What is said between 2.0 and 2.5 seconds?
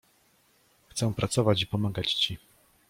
ci.